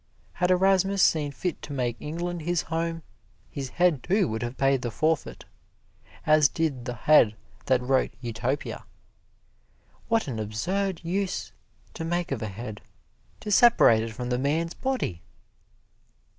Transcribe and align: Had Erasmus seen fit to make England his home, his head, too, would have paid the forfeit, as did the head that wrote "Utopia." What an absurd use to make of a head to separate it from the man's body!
Had 0.33 0.49
Erasmus 0.49 0.99
seen 1.03 1.31
fit 1.31 1.61
to 1.61 1.71
make 1.73 1.95
England 1.99 2.41
his 2.41 2.63
home, 2.63 3.03
his 3.51 3.69
head, 3.69 4.01
too, 4.01 4.27
would 4.27 4.41
have 4.41 4.57
paid 4.57 4.81
the 4.81 4.89
forfeit, 4.89 5.45
as 6.25 6.49
did 6.49 6.85
the 6.85 6.95
head 6.95 7.35
that 7.67 7.83
wrote 7.83 8.09
"Utopia." 8.19 8.83
What 10.07 10.27
an 10.27 10.39
absurd 10.39 11.01
use 11.03 11.51
to 11.93 12.03
make 12.03 12.31
of 12.31 12.41
a 12.41 12.47
head 12.47 12.81
to 13.41 13.51
separate 13.51 14.01
it 14.01 14.13
from 14.13 14.29
the 14.31 14.39
man's 14.39 14.73
body! 14.73 15.21